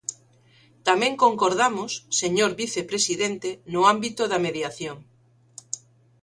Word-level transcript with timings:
Tamén 0.87 1.13
concordamos, 1.23 1.91
señor 2.21 2.51
vicepresidente, 2.63 3.49
no 3.73 3.81
ámbito 3.93 4.21
da 4.31 4.41
mediación. 4.47 4.97